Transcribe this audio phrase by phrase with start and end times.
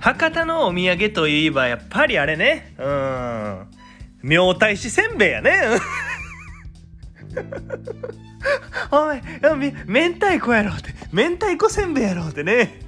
[0.00, 2.74] 博多のお土産といえばやっぱりあれね。
[2.78, 3.66] うん。
[4.22, 5.60] 明太子せんべいやね。
[8.90, 9.20] おい
[9.56, 10.94] め明太子やろって。
[11.12, 12.80] 明太子せんべいやろってね。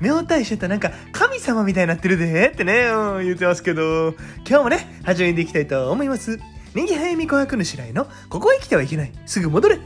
[0.00, 2.50] 明太子ってなんか神様みたいになってるで。
[2.50, 4.14] ってね、うん、言ってますけど。
[4.48, 6.38] 今日もね始めていきたいと思います。
[6.74, 9.12] ネギ早見琥珀の白井のここへ来てはいけない。
[9.26, 9.80] すぐ戻れ。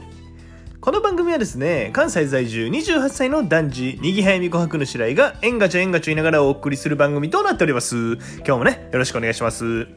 [0.85, 9.87] この番組はですね関西在住28歳の男児にぎはやみ琥珀の白井が縁がちょ縁がちょ言いながらお送りする番組となっております今日もねよろしくお願いします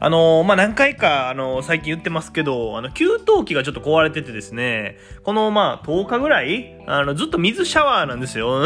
[0.00, 8.62] あのー、まあ、何回か、あのー、最近言ってますけど、あの、給湯器がちょっと壊れててですね、この、まあ、10日ぐらい、あの、ずっと水シャワーなんですよ。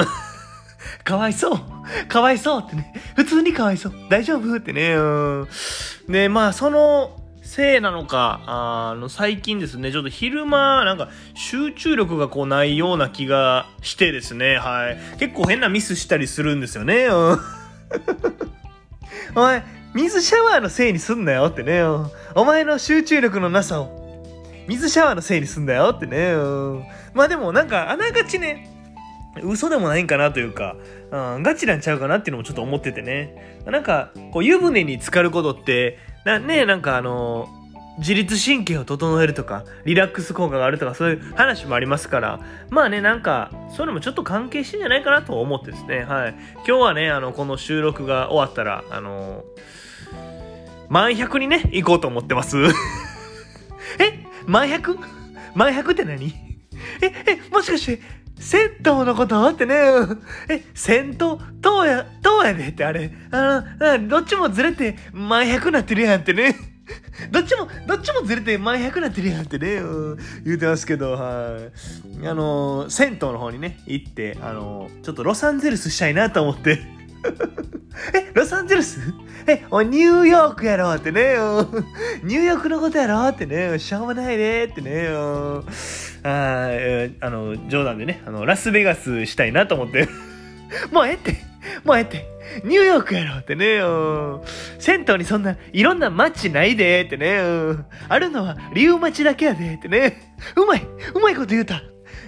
[1.02, 1.58] かわいそう。
[2.06, 2.92] かわいそうってね。
[3.16, 3.92] 普通にかわいそう。
[4.08, 4.94] 大丈夫ってね。
[4.94, 5.48] うん。
[6.08, 15.19] で、まあ、その、せいなのか、あの、最近ですね、ちょっと昼間、なんか、集中力がこうないような気がしてですね、はい。
[15.19, 17.04] 結構変なミスしたりするんですよね。
[17.04, 17.38] うん。
[19.36, 19.62] おい、
[19.94, 21.80] 水シャワーのせいにすんなよってね。
[21.80, 24.24] うんお前の集中力のなさを、
[24.66, 26.32] 水シャワーのせいにすんだよってね。
[26.32, 26.38] う
[26.78, 28.73] んまあでもなんか、あながちね、
[29.42, 30.77] 嘘でもないんかなというか、
[31.10, 33.60] うん、ガチなんちゃうかなっていうのもちょっと思っててね。
[33.66, 37.48] なんか、こう湯船に浸かることって、なねなんかあの
[37.98, 46.02] 自律神経を整えるとかリラックス効果があるとかそういう話もありますからまあねなんかそういうのもちょっと関係してんじゃないかなと思ってですね。
[46.02, 46.34] はい。
[46.66, 49.44] 今日はねあのこの収録が終わったらあの
[50.88, 52.56] 満100にね行こうと思ってます。
[54.00, 54.24] え？
[54.46, 54.98] 満 100?
[55.54, 56.26] 満100って何？
[57.00, 57.12] え？
[57.26, 57.50] え？
[57.52, 58.02] もしかして
[58.45, 59.75] 銭湯のことってね、
[60.50, 61.39] え、銭湯、と
[61.81, 66.55] うや、とうやでってあれ、あの、どっちもずれて前100なってるやんってね。
[67.31, 69.81] どっちも、どっちもずれて前100なってるやんってね、
[70.45, 71.59] 言うてますけど、は
[72.22, 72.28] い。
[72.28, 76.81] あの、銭湯の方にね、行って、あの、ちょっとロサンゼルスしたいなと思って。
[78.12, 79.00] え、ロサンゼルス？
[79.47, 81.34] え、おニューヨークやろってね。
[81.34, 81.69] よ、
[82.22, 86.71] ニューヨークのことやろってね、しょうもないねってね、あ
[87.21, 90.09] あの、冗談でね、あの、ラスベガスしたいなと思って。
[90.91, 91.37] もうえって、
[91.84, 92.27] もうえって、
[92.65, 93.77] ニューヨークやろってね。
[93.77, 94.43] よ、
[94.78, 97.37] 銭湯にそんないろんな街ないでってね。
[97.37, 101.83] よ、あるのは理由町だけやでってね、うまい、うまいこと言うた。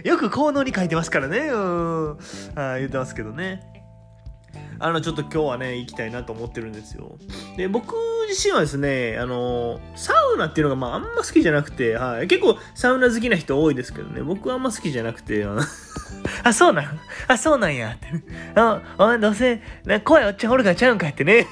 [0.04, 1.46] よく効能に書いてますからね。
[1.46, 2.18] よ、
[2.54, 3.75] あ言ってますけどね。
[4.78, 7.18] あの、ちょっと今日はね、行きたいなと思ってるんですよ。
[7.56, 7.94] で、僕
[8.28, 12.26] 自身はですね、あの、サウナっていうのが、まあ、あんま好きじゃなくて、はい。
[12.26, 15.46] 結構、サウナ好きな人多いですけどね、僕はあんま好きじゃなくて、
[16.42, 18.08] あ、 そうなんあ、そうなんや、って。
[18.54, 21.46] あ、お前どうせ、な怖いおっちゃんおるからちゃうんかってね。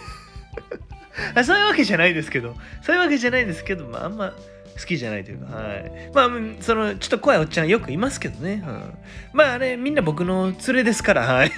[1.35, 4.33] あそういうわけじゃないですけど、そういうわけじゃないですけど、まあ、あんま、
[4.79, 6.11] 好きじゃないというか、はい。
[6.13, 6.31] まあ、
[6.61, 8.65] その、ちょっと怖いおっちゃんよくいますけどね。
[8.67, 8.95] うん、
[9.33, 11.53] まあ、あれ、みんな僕の連れですから、はい。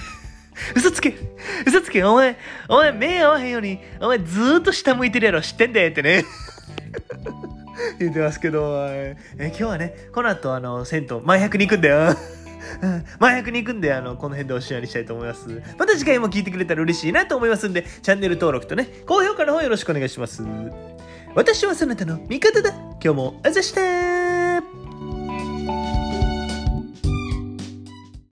[0.75, 1.15] 嘘つけ
[1.65, 2.37] 嘘つけお前、
[2.67, 6.25] お前目合わへんように、お前ずーっと下向いてるやろ知ってんでってね。
[7.99, 12.15] 言ってますけど、え今日はね、この後、あの、銭湯、前100に行くんだよ。
[13.19, 15.47] 前100に行くんで、あの、この辺でおしまいにしたいと思います。
[15.77, 20.43] また次回も聞いてくれたら嬉しいなと思いますんで、チャンネル登録とね、高評価の方よろしくお願いします。
[21.35, 22.71] 私はそなたの味方だ。
[23.03, 24.06] 今日もあざした